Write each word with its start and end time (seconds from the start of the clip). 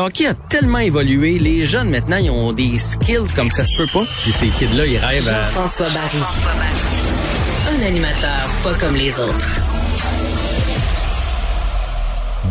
Hockey 0.00 0.26
a 0.26 0.34
tellement 0.34 0.78
évolué, 0.78 1.40
les 1.40 1.64
jeunes 1.64 1.90
maintenant, 1.90 2.18
ils 2.18 2.30
ont 2.30 2.52
des 2.52 2.78
skills 2.78 3.26
comme 3.34 3.50
ça 3.50 3.64
se 3.64 3.76
peut 3.76 3.88
pas. 3.92 4.04
Puis 4.22 4.30
ces 4.30 4.46
kids-là, 4.46 4.86
ils 4.86 4.96
rêvent 4.96 5.28
à... 5.28 5.42
François 5.42 5.88
Barry. 5.88 6.22
Un 7.68 7.82
animateur 7.84 8.48
pas 8.62 8.74
comme 8.74 8.94
les 8.94 9.18
autres. 9.18 9.46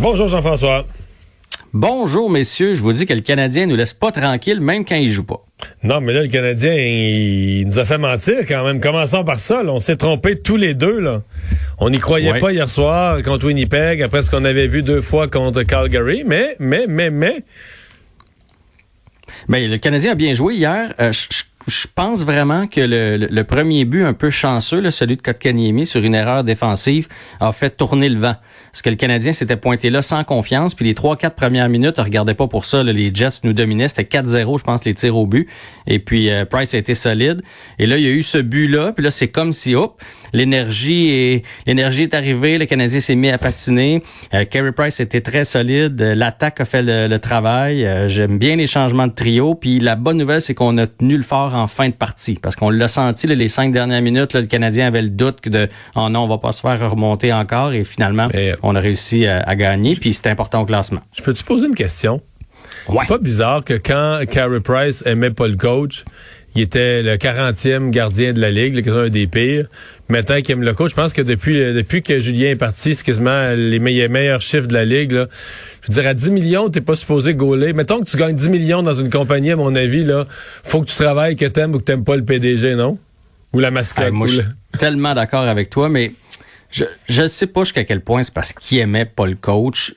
Bonjour 0.01 0.27
Jean-François. 0.27 0.83
Bonjour 1.73 2.29
messieurs, 2.29 2.75
je 2.75 2.81
vous 2.81 2.93
dis 2.93 3.05
que 3.05 3.13
le 3.13 3.21
Canadien 3.21 3.65
nous 3.65 3.75
laisse 3.75 3.93
pas 3.93 4.11
tranquille 4.11 4.61
même 4.61 4.85
quand 4.85 4.95
il 4.95 5.11
joue 5.11 5.23
pas. 5.25 5.43
Non, 5.83 6.01
mais 6.01 6.13
là, 6.13 6.21
le 6.23 6.27
Canadien, 6.29 6.73
il, 6.73 7.65
nous 7.67 7.79
a 7.79 7.85
fait 7.85 7.97
mentir 7.97 8.45
quand 8.47 8.63
même. 8.65 8.79
Commençons 8.79 9.23
par 9.23 9.39
ça. 9.39 9.63
Là. 9.63 9.73
On 9.73 9.79
s'est 9.79 9.95
trompés 9.97 10.39
tous 10.39 10.55
les 10.55 10.73
deux. 10.75 10.99
Là. 10.99 11.23
On 11.79 11.89
n'y 11.89 11.99
croyait 11.99 12.31
Ouais. 12.31 12.39
pas 12.39 12.51
hier 12.53 12.69
soir 12.69 13.21
contre 13.23 13.47
Winnipeg, 13.47 14.01
après 14.01 14.21
ce 14.21 14.31
qu'on 14.31 14.45
avait 14.45 14.67
vu 14.67 14.81
deux 14.81 15.01
fois 15.01 15.27
contre 15.27 15.63
Calgary. 15.63 16.23
Mais, 16.25 16.55
mais, 16.59 16.85
mais, 16.87 17.09
mais, 17.09 17.43
Ben, 19.49 19.69
le 19.69 19.77
Canadien 19.77 20.11
a 20.11 20.15
bien 20.15 20.33
joué 20.33 20.55
hier. 20.55 20.93
Euh, 20.99 21.11
je- 21.11 21.27
je 21.31 21.43
je 21.69 21.85
pense 21.93 22.23
vraiment 22.23 22.65
que 22.67 22.79
le, 22.79 23.17
le- 23.17 23.27
le 23.29 23.43
premier 23.43 23.83
but 23.83 24.03
un 24.05 24.13
peu 24.13 24.29
chanceux, 24.29 24.79
là, 24.79 24.89
celui 24.89 25.17
de 25.17 25.21
Kotkaniemi, 25.21 25.85
sur 25.85 26.01
une 26.01 26.15
erreur 26.15 26.45
défensive, 26.45 27.09
a 27.41 27.51
fait 27.51 27.71
tourner 27.71 28.07
le 28.07 28.19
vent. 28.19 28.35
Parce 28.71 28.81
que 28.81 28.89
le 28.89 28.95
Canadien 28.95 29.31
s'était 29.31 29.57
pointé 29.57 29.89
là 29.89 30.01
sans 30.01 30.23
confiance. 30.23 30.75
Puis 30.75 30.85
les 30.85 30.93
trois, 30.93 31.15
quatre 31.15 31.35
premières 31.35 31.69
minutes, 31.69 31.99
on 31.99 32.03
regardait 32.03 32.33
pas 32.33 32.47
pour 32.47 32.65
ça. 32.65 32.83
les 32.83 33.11
Jets 33.13 33.39
nous 33.43 33.53
dominaient. 33.53 33.87
C'était 33.87 34.03
4-0, 34.03 34.59
je 34.59 34.63
pense, 34.63 34.85
les 34.85 34.93
tirs 34.93 35.17
au 35.17 35.25
but. 35.25 35.47
Et 35.87 35.99
puis 35.99 36.29
euh, 36.29 36.45
Price 36.45 36.73
a 36.73 36.77
été 36.77 36.93
solide. 36.93 37.41
Et 37.79 37.87
là, 37.87 37.97
il 37.97 38.03
y 38.03 38.07
a 38.07 38.11
eu 38.11 38.23
ce 38.23 38.37
but-là. 38.37 38.91
Puis 38.91 39.03
là, 39.03 39.11
c'est 39.11 39.29
comme 39.29 39.53
si, 39.53 39.75
hop, 39.75 40.01
l'énergie 40.33 41.09
est, 41.09 41.45
l'énergie 41.65 42.03
est 42.03 42.13
arrivée. 42.13 42.57
Le 42.57 42.65
Canadien 42.65 42.99
s'est 42.99 43.15
mis 43.15 43.29
à 43.29 43.37
patiner. 43.37 44.03
Euh, 44.33 44.45
Carey 44.45 44.71
Price 44.71 44.99
était 44.99 45.21
très 45.21 45.43
solide. 45.43 46.01
Euh, 46.01 46.15
L'attaque 46.15 46.61
a 46.61 46.65
fait 46.65 46.81
le, 46.81 47.07
le 47.07 47.19
travail. 47.19 47.85
Euh, 47.85 48.07
J'aime 48.07 48.37
bien 48.37 48.55
les 48.55 48.67
changements 48.67 49.07
de 49.07 49.13
trio. 49.13 49.55
Puis 49.55 49.79
la 49.79 49.95
bonne 49.95 50.17
nouvelle, 50.17 50.41
c'est 50.41 50.53
qu'on 50.53 50.77
a 50.77 50.87
tenu 50.87 51.17
le 51.17 51.23
fort 51.23 51.55
en 51.55 51.67
fin 51.67 51.89
de 51.89 51.93
partie. 51.93 52.35
Parce 52.41 52.55
qu'on 52.55 52.69
l'a 52.69 52.87
senti, 52.87 53.27
là, 53.27 53.35
les 53.35 53.47
cinq 53.47 53.71
dernières 53.71 54.01
minutes, 54.01 54.33
là, 54.33 54.41
le 54.41 54.47
Canadien 54.47 54.87
avait 54.87 55.01
le 55.01 55.09
doute 55.09 55.41
que 55.41 55.49
de 55.49 55.67
oh 55.95 56.09
non, 56.09 56.21
on 56.21 56.27
va 56.27 56.37
pas 56.37 56.51
se 56.51 56.61
faire 56.61 56.89
remonter 56.89 57.33
encore. 57.33 57.73
Et 57.73 57.83
finalement, 57.83 58.27
Mais- 58.33 58.53
on 58.63 58.75
a 58.75 58.79
réussi 58.79 59.27
à, 59.27 59.41
à 59.41 59.55
gagner. 59.55 59.95
Puis 59.95 60.13
c'est 60.13 60.27
important 60.27 60.61
au 60.61 60.65
classement. 60.65 61.01
je 61.17 61.23
peux 61.23 61.33
te 61.33 61.43
poser 61.43 61.67
une 61.67 61.75
question? 61.75 62.21
Ouais. 62.89 62.97
C'est 63.01 63.07
pas 63.07 63.17
bizarre 63.17 63.63
que 63.63 63.73
quand 63.73 64.19
Carey 64.31 64.59
Price 64.61 65.03
aimait 65.05 65.31
pas 65.31 65.47
le 65.47 65.55
coach, 65.55 66.05
il 66.57 66.63
était 66.63 67.03
le 67.03 67.17
40e 67.17 67.91
gardien 67.91 68.33
de 68.33 68.41
la 68.41 68.49
Ligue, 68.49 68.83
le 68.83 69.05
un 69.05 69.09
des 69.09 69.27
pires. 69.27 69.67
Maintenant 70.09 70.41
qu'il 70.41 70.53
aime 70.53 70.63
le 70.63 70.73
coach, 70.73 70.89
je 70.89 70.95
pense 70.95 71.13
que 71.13 71.21
depuis 71.21 71.61
euh, 71.61 71.71
depuis 71.71 72.01
que 72.01 72.19
Julien 72.19 72.49
est 72.49 72.55
parti, 72.55 72.95
c'est 72.95 73.05
quasiment 73.05 73.51
les 73.55 73.77
meilleurs, 73.77 74.09
meilleurs 74.09 74.41
chiffres 74.41 74.65
de 74.65 74.73
la 74.73 74.83
Ligue. 74.83 75.11
Là. 75.11 75.27
Je 75.81 75.87
veux 75.87 76.01
dire, 76.01 76.09
à 76.09 76.15
10 76.15 76.31
millions, 76.31 76.69
t'es 76.69 76.81
pas 76.81 76.95
supposé 76.95 77.35
gauler. 77.35 77.73
Mettons 77.73 77.99
que 77.99 78.09
tu 78.09 78.17
gagnes 78.17 78.35
10 78.35 78.49
millions 78.49 78.81
dans 78.81 78.95
une 78.95 79.11
compagnie, 79.11 79.51
à 79.51 79.55
mon 79.55 79.75
avis, 79.75 80.03
là, 80.03 80.25
faut 80.63 80.81
que 80.81 80.87
tu 80.87 80.95
travailles, 80.95 81.35
que 81.35 81.45
t'aimes 81.45 81.75
ou 81.75 81.77
que 81.77 81.83
t'aimes 81.83 82.03
pas 82.03 82.15
le 82.15 82.25
PDG, 82.25 82.73
non? 82.73 82.97
Ou 83.53 83.59
la 83.59 83.69
mascotte. 83.69 84.05
Hey, 84.05 84.11
moi, 84.11 84.25
ou 84.25 84.27
je 84.27 84.41
suis 84.41 84.51
tellement 84.79 85.13
d'accord 85.13 85.43
avec 85.43 85.69
toi, 85.69 85.89
mais 85.89 86.13
je 86.71 86.85
je 87.07 87.27
sais 87.27 87.45
pas 87.45 87.65
jusqu'à 87.65 87.83
quel 87.83 88.01
point 88.01 88.23
c'est 88.23 88.33
parce 88.33 88.51
qu'il 88.51 88.79
aimait 88.79 89.05
pas 89.05 89.27
le 89.27 89.35
coach 89.35 89.93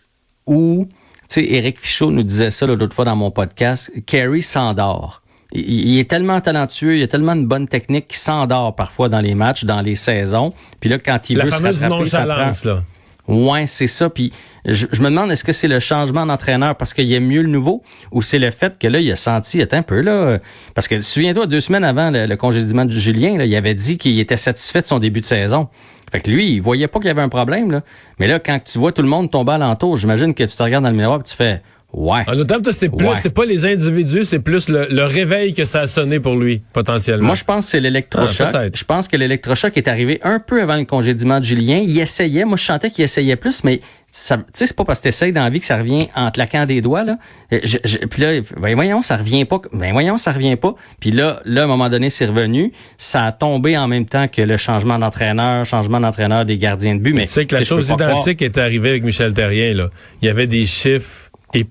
ou, 0.47 0.89
tu 0.91 1.27
sais, 1.29 1.45
Éric 1.45 1.81
Fichaud 1.81 2.11
nous 2.11 2.23
disait 2.23 2.51
ça 2.51 2.67
l'autre 2.67 2.95
fois 2.95 3.07
dans 3.07 3.17
mon 3.17 3.31
podcast, 3.31 3.91
Kerry 4.05 4.43
s'endort. 4.43 5.20
Il, 5.53 5.99
est 5.99 6.09
tellement 6.09 6.41
talentueux, 6.41 6.97
il 6.99 7.03
a 7.03 7.09
tellement 7.09 7.35
de 7.35 7.45
bonne 7.45 7.67
technique 7.67 8.09
qu'il 8.09 8.19
s'endort 8.19 8.77
parfois 8.77 9.09
dans 9.09 9.21
les 9.21 9.35
matchs, 9.35 9.65
dans 9.65 9.81
les 9.81 9.97
saisons. 9.97 10.53
Puis 10.79 10.89
là, 10.89 10.99
quand 10.99 11.29
il 11.29 11.39
La 11.39 11.45
veut 11.45 11.51
fameuse 11.51 11.81
se 11.81 11.85
nonchalance, 11.87 12.65
là. 12.65 12.85
Ouais, 13.31 13.67
c'est 13.67 13.87
ça. 13.87 14.11
Puis 14.11 14.33
je, 14.65 14.87
je 14.91 15.01
me 15.03 15.09
demande 15.09 15.31
est-ce 15.31 15.45
que 15.45 15.53
c'est 15.53 15.69
le 15.69 15.79
changement 15.79 16.27
d'entraîneur 16.27 16.75
parce 16.77 16.95
qu'il 16.95 17.13
aime 17.13 17.27
mieux 17.27 17.43
le 17.43 17.49
nouveau 17.49 17.83
ou 18.11 18.23
c'est 18.23 18.39
le 18.39 18.51
fait 18.51 18.79
que 18.79 18.89
là 18.89 19.01
il 19.01 19.11
a 19.11 19.17
senti 19.17 19.63
attends 19.63 19.79
un 19.79 19.83
peu 19.83 20.01
là 20.01 20.13
euh, 20.13 20.39
parce 20.75 20.89
que 20.89 21.01
souviens-toi 21.01 21.47
deux 21.47 21.61
semaines 21.61 21.85
avant 21.85 22.11
le, 22.11 22.27
le 22.27 22.37
congédiement 22.37 22.85
de 22.85 22.91
Julien 22.91 23.39
là, 23.39 23.47
il 23.47 23.55
avait 23.57 23.75
dit 23.75 23.99
qu'il 23.99 24.19
était 24.19 24.37
satisfait 24.37 24.83
de 24.83 24.87
son 24.87 24.99
début 24.99 25.21
de 25.21 25.27
saison. 25.27 25.69
Fait 26.11 26.21
que 26.21 26.31
lui 26.31 26.51
il 26.51 26.61
voyait 26.61 26.89
pas 26.89 26.99
qu'il 26.99 27.09
y 27.09 27.11
avait 27.11 27.23
un 27.23 27.29
problème 27.29 27.71
là. 27.71 27.83
Mais 28.19 28.27
là 28.27 28.39
quand 28.41 28.59
tu 28.65 28.79
vois 28.79 28.93
tout 28.93 29.03
le 29.03 29.09
monde 29.09 29.31
tomber 29.31 29.53
alentour, 29.53 29.97
j'imagine 29.97 30.35
que 30.35 30.45
tu 30.45 30.57
te 30.57 30.63
regardes 30.63 30.85
dans 30.85 30.91
le 30.91 30.97
miroir 30.97 31.21
et 31.21 31.23
tu 31.23 31.37
fais 31.37 31.63
ouais. 31.93 32.23
En 32.27 32.37
autant 32.39 32.57
c'est 32.73 32.89
plus, 32.89 33.07
Ouais. 33.07 33.17
c'est 33.17 33.35
pas 33.35 33.45
les 33.45 33.65
individus, 33.67 34.25
c'est 34.25 34.39
plus 34.39 34.69
le, 34.69 34.87
le 34.91 35.05
réveil 35.05 35.55
que 35.55 35.65
ça 35.65 35.81
a 35.81 35.87
sonné 35.87 36.21
pour 36.21 36.37
lui, 36.37 36.63
potentiellement. 36.73 37.27
Moi, 37.27 37.35
je 37.35 37.45
pense 37.45 37.65
que 37.67 37.71
c'est 37.73 37.81
l'électrochoc. 37.81 38.49
Ah, 38.55 38.65
je 38.75 38.85
pense 38.85 39.09
que 39.09 39.17
l'électrochoc 39.17 39.77
est 39.77 39.89
arrivé 39.89 40.21
un 40.23 40.39
peu 40.41 40.61
avant 40.63 40.77
le 40.77 40.85
congédiement 40.85 41.41
de 41.41 41.45
Julien. 41.45 41.79
Il 41.85 41.99
essayait. 41.99 42.45
Moi, 42.45 42.57
je 42.57 42.65
sentais 42.65 42.91
qu'il 42.91 43.05
essayait 43.05 43.37
plus, 43.37 43.65
mais 43.65 43.81
ça, 44.13 44.37
tu 44.39 44.43
sais, 44.55 44.67
c'est 44.67 44.77
pas 44.77 44.85
parce 44.85 44.99
que 44.99 45.05
t'essayes 45.05 45.33
dans 45.33 45.45
la 45.45 45.51
vie 45.51 45.61
que 45.61 45.67
ça 45.67 45.77
revient 45.77 46.09
en 46.17 46.31
claquant 46.33 46.67
des 46.67 46.81
doigts, 46.81 47.05
là. 47.05 47.17
Euh, 47.53 47.61
Je, 47.63 47.79
je- 47.85 47.99
puis 47.99 48.23
là, 48.23 48.41
ben 48.61 48.75
voyons, 48.75 49.03
ça 49.03 49.17
revient 49.17 49.45
pas. 49.45 49.61
Ben 49.73 49.93
voyons, 49.93 50.19
ça 50.19 50.33
revient 50.33 50.57
pas. 50.57 50.75
Puis 50.99 51.13
là, 51.13 51.41
là, 51.45 51.61
à 51.63 51.65
un 51.65 51.69
moment 51.69 51.89
donné, 51.89 52.11
c'est 52.11 52.27
revenu. 52.27 52.73
Ça 52.99 53.25
a 53.25 53.33
tombé 53.33 53.79
en 53.79 53.87
même 53.87 54.07
temps 54.07 54.27
que 54.27 54.43
le 54.43 54.57
changement 54.57 54.99
d'entraîneur, 54.99 55.65
changement 55.65 56.01
d'entraîneur 56.01 56.45
des 56.45 56.59
gardiens 56.59 56.97
de 56.97 57.01
but. 57.01 57.13
Mais 57.15 57.27
tu 57.27 57.33
sais 57.33 57.47
que 57.47 57.55
la 57.55 57.63
chose 57.63 57.87
croire- 57.89 58.11
identique 58.11 58.43
est 58.43 58.59
arrivée 58.59 58.91
avec 58.91 59.05
Michel 59.05 59.33
Terrien, 59.33 59.75
là. 59.75 59.91
Il 60.23 60.27
y 60.27 60.29
avait 60.29 60.49
des 60.49 60.67
chiffres 60.67 61.30
Mais 61.55 61.65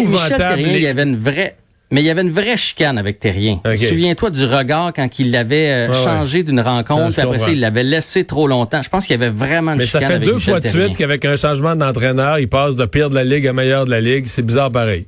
Michel 0.00 0.02
épouvantables. 0.02 0.36
Terrien, 0.38 0.72
il 0.76 0.82
y 0.82 0.86
avait 0.86 1.02
une 1.02 1.16
vraie. 1.16 1.56
Mais 1.92 2.00
il 2.02 2.06
y 2.06 2.10
avait 2.10 2.22
une 2.22 2.30
vraie 2.30 2.56
chicane 2.56 2.98
avec 2.98 3.20
Terrien. 3.20 3.60
Souviens-toi 3.76 4.30
du 4.30 4.44
regard 4.44 4.92
quand 4.92 5.20
il 5.20 5.30
l'avait 5.30 5.70
euh, 5.70 5.88
ouais. 5.88 5.94
changé 5.94 6.42
d'une 6.42 6.60
rencontre, 6.60 7.12
puis 7.12 7.20
après 7.22 7.38
ça, 7.38 7.50
il 7.50 7.60
l'avait 7.60 7.84
laissé 7.84 8.24
trop 8.24 8.48
longtemps. 8.48 8.82
Je 8.82 8.88
pense 8.88 9.06
qu'il 9.06 9.14
y 9.20 9.22
avait 9.22 9.32
vraiment 9.32 9.72
une 9.72 9.78
Mais 9.78 9.86
ça 9.86 10.00
chicane 10.00 10.08
fait 10.08 10.14
avec 10.16 10.26
deux 10.28 10.34
Michel 10.34 10.50
fois 10.54 10.60
de 10.60 10.66
suite 10.66 10.96
qu'avec 10.96 11.24
un 11.24 11.36
changement 11.36 11.76
d'entraîneur, 11.76 12.40
il 12.40 12.48
passe 12.48 12.74
de 12.74 12.84
pire 12.86 13.08
de 13.08 13.14
la 13.14 13.22
Ligue 13.22 13.46
à 13.46 13.52
meilleur 13.52 13.84
de 13.84 13.90
la 13.90 14.00
Ligue. 14.00 14.26
C'est 14.26 14.42
bizarre 14.42 14.72
pareil. 14.72 15.06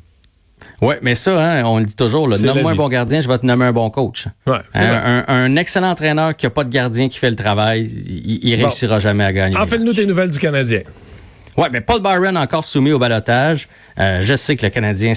Ouais, 0.81 1.01
mais 1.03 1.17
ça, 1.17 1.41
hein, 1.41 1.65
on 1.65 1.79
le 1.81 1.85
dit 1.87 1.97
toujours, 1.97 2.29
nomme-moi 2.29 2.71
un 2.71 2.77
bon 2.77 2.89
gardien, 2.89 3.21
je 3.21 3.27
vais 3.27 3.39
te 3.39 3.45
nommer 3.45 3.65
un 3.65 3.73
bon 3.73 3.91
coach. 3.91 4.27
Ouais, 4.47 4.59
c'est 4.73 4.81
un, 4.81 4.87
vrai. 4.87 5.01
un- 5.05 5.25
un 5.27 5.57
excellent 5.57 5.91
entraîneur 5.91 6.37
qui 6.37 6.47
a 6.47 6.51
pas 6.51 6.63
de 6.63 6.71
gardien 6.71 7.09
qui 7.09 7.19
fait 7.19 7.31
le 7.31 7.37
travail, 7.37 7.91
il, 8.07 8.39
il 8.49 8.57
Bon. 8.57 8.67
réussira 8.69 9.01
jamais 9.01 9.25
à 9.25 9.33
gagner. 9.33 9.57
En 9.59 9.67
fait, 9.67 9.79
nous 9.79 9.93
tes 9.93 10.07
nouvelles 10.07 10.31
du 10.31 10.39
Canadien. 10.39 10.83
Ouais, 11.59 11.71
mais 11.73 11.81
Paul 11.81 12.01
Byron 12.01 12.37
encore 12.37 12.65
soumis 12.65 12.93
au 12.93 13.01
balotage. 13.01 13.69
Euh, 13.99 14.21
je 14.23 14.37
sais 14.37 14.55
que 14.55 14.65
le 14.65 14.71
Canadien 14.71 15.13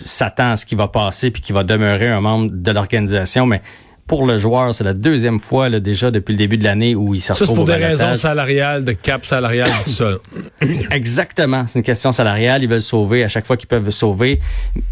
s'attend 0.00 0.50
à 0.50 0.56
ce 0.56 0.66
qui 0.66 0.74
va 0.74 0.88
passer 0.88 1.30
puis 1.30 1.40
qu'il 1.40 1.54
va 1.54 1.62
demeurer 1.62 2.08
un 2.08 2.20
membre 2.20 2.50
de 2.50 2.70
l'organisation, 2.72 3.46
mais 3.46 3.62
pour 4.06 4.26
le 4.26 4.38
joueur, 4.38 4.74
c'est 4.74 4.84
la 4.84 4.94
deuxième 4.94 5.40
fois 5.40 5.68
là, 5.68 5.80
déjà 5.80 6.10
depuis 6.10 6.32
le 6.32 6.38
début 6.38 6.58
de 6.58 6.64
l'année 6.64 6.94
où 6.94 7.14
il 7.14 7.20
se 7.20 7.28
Ça, 7.28 7.34
c'est 7.34 7.44
retrouve 7.44 7.56
pour 7.56 7.64
des 7.66 7.74
raisons 7.74 8.14
salariales, 8.14 8.84
de 8.84 8.92
cap 8.92 9.24
salarial, 9.24 9.68
tout 9.84 9.90
ça. 9.90 10.12
Exactement. 10.90 11.64
C'est 11.66 11.80
une 11.80 11.84
question 11.84 12.12
salariale. 12.12 12.62
Ils 12.62 12.68
veulent 12.68 12.82
sauver 12.82 13.24
à 13.24 13.28
chaque 13.28 13.46
fois 13.46 13.56
qu'ils 13.56 13.68
peuvent 13.68 13.90
sauver. 13.90 14.40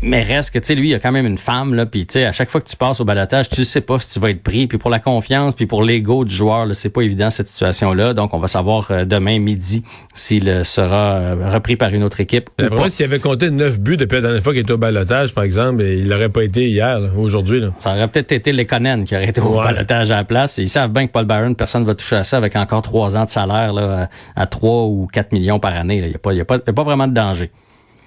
Mais 0.02 0.22
reste 0.22 0.52
que, 0.52 0.58
tu 0.58 0.66
sais, 0.66 0.74
lui, 0.74 0.90
il 0.90 0.94
a 0.94 0.98
quand 0.98 1.12
même 1.12 1.26
une 1.26 1.38
femme, 1.38 1.74
là. 1.74 1.86
Puis, 1.86 2.06
tu 2.06 2.14
sais, 2.14 2.24
à 2.24 2.32
chaque 2.32 2.50
fois 2.50 2.60
que 2.60 2.68
tu 2.68 2.76
passes 2.76 3.00
au 3.00 3.04
balotage, 3.04 3.48
tu 3.48 3.64
sais 3.64 3.80
pas 3.80 3.98
si 3.98 4.08
tu 4.08 4.20
vas 4.20 4.30
être 4.30 4.42
pris. 4.42 4.66
Puis 4.66 4.78
pour 4.78 4.90
la 4.90 4.98
confiance, 4.98 5.54
puis 5.54 5.66
pour 5.66 5.82
l'ego 5.82 6.24
du 6.24 6.34
joueur, 6.34 6.66
c'est 6.74 6.88
pas 6.88 7.02
évident, 7.02 7.30
cette 7.30 7.48
situation-là. 7.48 8.14
Donc, 8.14 8.34
on 8.34 8.38
va 8.38 8.48
savoir 8.48 8.88
euh, 8.90 9.04
demain 9.04 9.38
midi 9.38 9.84
s'il 10.14 10.48
euh, 10.48 10.64
sera 10.64 11.14
euh, 11.14 11.48
repris 11.48 11.76
par 11.76 11.94
une 11.94 12.02
autre 12.02 12.20
équipe. 12.20 12.50
Après, 12.58 12.88
s'il 12.88 13.04
avait 13.04 13.20
compté 13.20 13.50
neuf 13.50 13.78
buts 13.78 13.96
depuis 13.96 14.16
la 14.16 14.22
dernière 14.22 14.42
fois 14.42 14.52
qu'il 14.52 14.62
était 14.62 14.72
au 14.72 14.78
balotage, 14.78 15.34
par 15.34 15.44
exemple, 15.44 15.82
il 15.82 16.08
n'aurait 16.08 16.28
pas 16.28 16.42
été 16.42 16.68
hier, 16.68 17.00
aujourd'hui. 17.16 17.62
Ça 17.78 17.92
aurait 17.92 18.08
peut-être 18.08 18.32
été 18.32 18.52
les 18.52 18.64
Conan 18.64 19.03
qui 19.04 19.14
auraient 19.14 19.28
été 19.28 19.40
au 19.40 19.54
balotage 19.56 20.10
à 20.10 20.16
la 20.16 20.24
place. 20.24 20.58
Ils 20.58 20.68
savent 20.68 20.90
bien 20.90 21.06
que 21.06 21.12
Paul 21.12 21.24
Byron, 21.24 21.54
personne 21.54 21.82
ne 21.82 21.86
va 21.86 21.94
toucher 21.94 22.16
à 22.16 22.24
ça 22.24 22.36
avec 22.36 22.56
encore 22.56 22.82
trois 22.82 23.16
ans 23.16 23.24
de 23.24 23.30
salaire 23.30 23.72
là, 23.72 24.08
à 24.36 24.42
à 24.42 24.46
3 24.46 24.84
ou 24.84 25.08
4 25.12 25.32
millions 25.32 25.58
par 25.60 25.74
année. 25.74 25.96
Il 25.98 26.08
n'y 26.08 26.14
a, 26.14 26.18
pas- 26.18 26.32
y 26.32 26.40
a, 26.40 26.44
pas- 26.44 26.56
il 26.56 26.62
y 26.66 26.70
a 26.70 26.72
pas 26.72 26.82
vraiment 26.82 27.06
de 27.06 27.14
danger. 27.14 27.50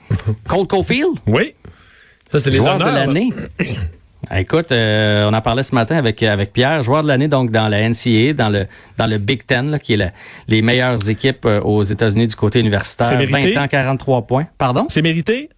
Colt 0.47 0.68
Caulfield? 0.69 1.18
Oui. 1.25 1.53
Ça, 2.28 2.40
c'est 2.40 2.50
les 2.50 2.58
joueur 2.58 2.75
honneurs. 2.75 2.90
de 2.91 2.96
l'année. 2.96 3.30
Écoute, 4.35 4.72
euh, 4.74 5.30
on 5.30 5.34
en 5.34 5.41
parlait 5.41 5.63
ce 5.63 5.74
matin 5.74 5.96
avec 5.96 6.22
avec 6.24 6.52
Pierre, 6.52 6.84
joueur 6.84 7.03
de 7.03 7.08
l'année 7.08 7.28
donc 7.29 7.50
dans 7.52 7.69
la 7.69 7.88
NCAA, 7.88 8.34
dans 8.34 8.50
le 8.50 8.66
dans 8.97 9.06
le 9.08 9.19
Big 9.19 9.46
Ten, 9.46 9.69
là, 9.72 9.79
qui 9.79 9.94
est 9.94 9.97
la- 9.97 10.12
les 10.50 10.62
meilleures 10.62 11.08
équipes 11.09 11.46
euh, 11.46 11.62
aux 11.62 11.84
États-Unis 11.84 12.28
du 12.28 12.35
côté 12.35 12.59
universitaire. 12.59 13.08
C'est 13.08 13.16
mérité? 13.16 13.53
20 13.53 13.64
ans, 13.64 13.68
43 13.69 14.22
points. 14.24 14.47
Pardon? 14.58 14.85
C'est 14.90 15.02
mérité? 15.02 15.50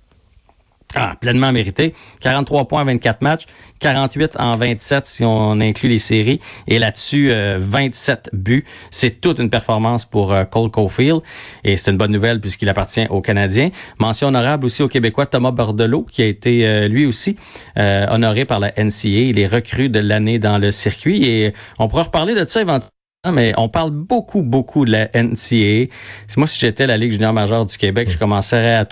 Ah, 0.96 1.16
pleinement 1.22 1.52
mérité. 1.52 1.94
43 2.22 2.68
points 2.68 2.82
en 2.82 2.86
24 2.86 3.22
matchs, 3.22 3.46
48 3.80 4.38
en 4.40 4.54
27 4.54 5.06
si 5.06 5.24
on 5.24 5.60
inclut 5.60 5.88
les 5.88 6.00
séries. 6.00 6.40
Et 6.68 6.80
là-dessus, 6.80 7.32
euh, 7.32 7.58
27 7.60 8.32
buts. 8.34 8.66
C'est 8.90 9.22
toute 9.22 9.38
une 9.38 9.52
performance 9.52 10.06
pour 10.06 10.34
euh, 10.34 10.46
Cole 10.46 10.72
Caulfield. 10.72 11.22
Et 11.64 11.78
c'est 11.78 11.92
une 11.92 11.98
bonne 11.98 12.12
nouvelle 12.12 12.42
puisqu'il 12.42 12.70
appartient 12.70 13.06
aux 13.12 13.22
Canadiens. 13.22 13.70
Mention 14.00 14.30
honorable 14.30 14.66
aussi 14.66 14.82
au 14.82 14.88
Québécois 14.88 15.28
Thomas 15.28 15.52
Bordelot, 15.52 16.08
qui 16.12 16.24
a 16.24 16.26
été 16.26 16.66
euh, 16.66 16.88
lui 16.88 17.06
aussi 17.06 17.36
euh, 17.78 18.08
honoré 18.10 18.46
par 18.46 18.60
la 18.60 18.72
NCA. 18.76 19.08
Il 19.08 19.38
est 19.38 19.48
recru 19.48 19.90
de 19.90 20.00
l'année 20.00 20.40
dans 20.40 20.58
le 20.58 20.72
circuit. 20.72 21.24
Et 21.24 21.54
on 21.78 21.88
pourra 21.88 22.04
reparler 22.04 22.34
de 22.34 22.48
ça 22.48 22.62
éventuellement. 22.62 22.99
Mais 23.34 23.54
on 23.58 23.68
parle 23.68 23.92
beaucoup, 23.92 24.44
beaucoup 24.44 24.86
de 24.86 24.92
la 24.92 25.10
NCA. 25.14 25.92
Moi, 26.38 26.48
si 26.48 26.58
j'étais 26.58 26.88
la 26.88 26.96
Ligue 26.96 27.12
junior 27.12 27.34
majeure 27.34 27.66
du 27.66 27.78
Québec, 27.78 28.10
je 28.10 28.18
commencerais 28.18 28.76
à, 28.76 28.86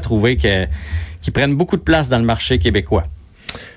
trouver 0.00 0.36
qu'ils 0.36 1.32
prennent 1.32 1.56
beaucoup 1.56 1.76
de 1.76 1.82
place 1.82 2.08
dans 2.08 2.20
le 2.20 2.24
marché 2.24 2.60
québécois. 2.60 3.02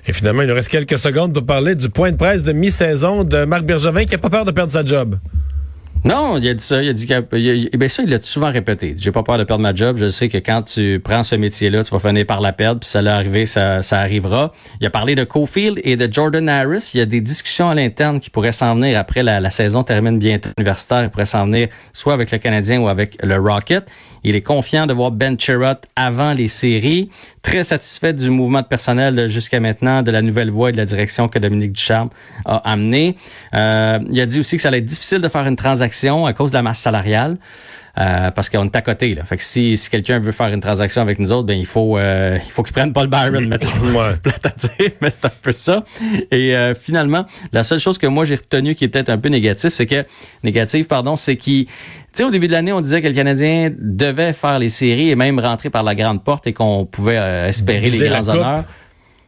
Et 0.06 0.12
finalement, 0.12 0.42
il 0.42 0.48
nous 0.48 0.54
reste 0.54 0.68
quelques 0.68 1.00
secondes 1.00 1.34
pour 1.34 1.44
parler 1.44 1.74
du 1.74 1.90
point 1.90 2.12
de 2.12 2.16
presse 2.16 2.44
de 2.44 2.52
mi-saison 2.52 3.24
de 3.24 3.46
Marc 3.46 3.64
Bergevin 3.64 4.04
qui 4.04 4.12
n'a 4.12 4.18
pas 4.18 4.30
peur 4.30 4.44
de 4.44 4.52
perdre 4.52 4.70
sa 4.70 4.84
job. 4.84 5.18
Non, 6.04 6.36
il 6.36 6.46
a 6.48 6.52
dit 6.52 6.62
ça. 6.62 6.82
Il 6.82 6.88
a 6.90 6.92
dit 6.92 7.06
que, 7.06 7.36
il, 7.36 7.70
ben 7.78 7.88
ça, 7.88 8.02
il 8.02 8.10
l'a 8.10 8.18
souvent 8.20 8.50
répété. 8.50 8.94
J'ai 8.98 9.10
pas 9.10 9.22
peur 9.22 9.38
de 9.38 9.44
perdre 9.44 9.62
ma 9.62 9.74
job. 9.74 9.96
Je 9.96 10.10
sais 10.10 10.28
que 10.28 10.36
quand 10.36 10.60
tu 10.60 11.00
prends 11.02 11.22
ce 11.22 11.34
métier-là, 11.34 11.82
tu 11.82 11.92
vas 11.92 11.98
finir 11.98 12.26
par 12.26 12.42
la 12.42 12.52
perdre. 12.52 12.80
Puis 12.80 12.90
ça 12.90 13.00
l'est 13.00 13.08
arrivé, 13.08 13.46
ça, 13.46 13.82
ça 13.82 14.00
arrivera. 14.00 14.52
Il 14.80 14.86
a 14.86 14.90
parlé 14.90 15.14
de 15.14 15.24
Cofield 15.24 15.80
et 15.82 15.96
de 15.96 16.12
Jordan 16.12 16.46
Harris. 16.46 16.90
Il 16.92 16.98
y 16.98 17.00
a 17.00 17.06
des 17.06 17.22
discussions 17.22 17.70
à 17.70 17.74
l'interne 17.74 18.20
qui 18.20 18.28
pourraient 18.28 18.52
s'en 18.52 18.74
venir 18.74 18.98
après 18.98 19.22
la, 19.22 19.40
la, 19.40 19.50
saison 19.50 19.82
termine 19.82 20.18
bientôt 20.18 20.50
universitaire. 20.58 21.04
Il 21.04 21.08
pourrait 21.08 21.24
s'en 21.24 21.46
venir 21.46 21.68
soit 21.94 22.12
avec 22.12 22.30
le 22.30 22.36
Canadien 22.36 22.82
ou 22.82 22.88
avec 22.88 23.16
le 23.22 23.38
Rocket. 23.38 23.86
Il 24.24 24.36
est 24.36 24.42
confiant 24.42 24.86
de 24.86 24.92
voir 24.92 25.10
Ben 25.10 25.38
Chirot 25.38 25.80
avant 25.96 26.34
les 26.34 26.48
séries. 26.48 27.10
Très 27.42 27.64
satisfait 27.64 28.12
du 28.12 28.28
mouvement 28.30 28.60
de 28.60 28.66
personnel 28.66 29.28
jusqu'à 29.28 29.60
maintenant, 29.60 30.02
de 30.02 30.10
la 30.10 30.22
nouvelle 30.22 30.50
voie 30.50 30.70
et 30.70 30.72
de 30.72 30.78
la 30.78 30.86
direction 30.86 31.28
que 31.28 31.38
Dominique 31.38 31.72
Ducharme 31.72 32.10
a 32.44 32.56
amené. 32.70 33.16
Euh, 33.54 33.98
il 34.10 34.20
a 34.20 34.26
dit 34.26 34.40
aussi 34.40 34.56
que 34.56 34.62
ça 34.62 34.68
allait 34.68 34.78
être 34.78 34.86
difficile 34.86 35.20
de 35.20 35.28
faire 35.28 35.46
une 35.46 35.56
transaction 35.56 35.93
à 36.02 36.32
cause 36.32 36.50
de 36.50 36.56
la 36.56 36.62
masse 36.62 36.80
salariale. 36.80 37.38
Euh, 37.96 38.32
parce 38.32 38.48
qu'on 38.48 38.64
est 38.64 38.74
à 38.74 38.82
côté. 38.82 39.14
Là. 39.14 39.22
Fait 39.22 39.36
que 39.36 39.44
si, 39.44 39.76
si 39.76 39.88
quelqu'un 39.88 40.18
veut 40.18 40.32
faire 40.32 40.48
une 40.52 40.60
transaction 40.60 41.00
avec 41.00 41.20
nous 41.20 41.32
autres, 41.32 41.46
ben 41.46 41.56
il 41.56 41.66
faut 41.66 41.96
euh, 41.96 42.38
il 42.44 42.50
faut 42.50 42.64
qu'il 42.64 42.72
prenne 42.72 42.92
Paul 42.92 43.06
Byron. 43.06 43.44
ouais. 43.44 44.32
à 44.42 44.48
dire, 44.48 44.90
mais 45.00 45.10
c'est 45.10 45.26
un 45.26 45.32
peu 45.42 45.52
ça. 45.52 45.84
Et 46.32 46.56
euh, 46.56 46.74
finalement, 46.74 47.24
la 47.52 47.62
seule 47.62 47.78
chose 47.78 47.98
que 47.98 48.08
moi 48.08 48.24
j'ai 48.24 48.34
retenu 48.34 48.74
qui 48.74 48.84
est 48.84 48.88
peut-être 48.88 49.10
un 49.10 49.18
peu 49.18 49.28
négatif, 49.28 49.72
c'est 49.72 49.86
que 49.86 50.04
négatif, 50.42 50.88
pardon, 50.88 51.14
c'est 51.14 51.36
qu'il 51.36 51.66
tu 51.66 51.72
sais, 52.14 52.24
au 52.24 52.30
début 52.30 52.48
de 52.48 52.52
l'année, 52.52 52.72
on 52.72 52.80
disait 52.80 53.00
que 53.00 53.06
le 53.06 53.14
Canadien 53.14 53.70
devait 53.78 54.32
faire 54.32 54.58
les 54.58 54.68
séries 54.70 55.10
et 55.10 55.16
même 55.16 55.38
rentrer 55.38 55.70
par 55.70 55.84
la 55.84 55.94
grande 55.94 56.22
porte 56.22 56.48
et 56.48 56.52
qu'on 56.52 56.86
pouvait 56.86 57.16
espérer 57.48 57.90
les 57.90 58.08
grands 58.08 58.28
honneurs. 58.28 58.64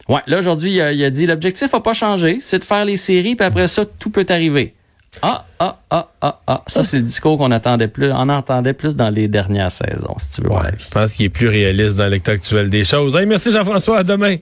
Ouais, 0.09 0.21
là 0.27 0.39
aujourd'hui, 0.39 0.71
il, 0.71 0.95
il, 0.95 1.05
a 1.05 1.11
dit 1.11 1.27
l'objectif 1.27 1.73
n'a 1.73 1.81
pas 1.81 1.95
changé, 1.95 2.39
c'est 2.41 2.61
de 2.61 2.65
faire 2.65 2.85
les 2.85 2.97
séries, 2.97 3.37
puis 3.37 3.47
après 3.47 3.67
ça, 3.69 3.85
tout 3.85 4.11
peut 4.11 4.27
arriver. 4.29 4.76
Ah, 5.23 5.45
ah, 5.59 5.79
ah, 5.91 6.09
ah, 6.21 6.41
ah. 6.47 6.63
Ça, 6.67 6.85
c'est 6.85 6.99
le 6.99 7.05
discours 7.05 7.39
qu'on 7.39 7.51
attendait 7.51 7.89
plus, 7.89 8.11
on 8.13 8.29
entendait 8.29 8.73
plus 8.73 8.97
dans 8.97 9.11
les 9.11 9.29
dernières 9.29 9.73
saisons, 9.73 10.17
si 10.19 10.33
tu 10.33 10.43
veux. 10.43 10.51
Ouais, 10.51 10.73
je 10.79 10.89
pense 10.89 11.15
qu'il 11.15 11.27
est 11.27 11.31
plus 11.31 11.49
réaliste 11.49 11.99
dans 11.99 12.09
l'état 12.09 12.33
actuel 12.33 12.71
des 12.71 12.85
choses. 12.85 13.17
merci 13.27 13.53
Jean-François, 13.53 13.99
à 13.99 14.05
demain. 14.05 14.37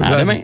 À 0.00 0.18
demain. 0.18 0.40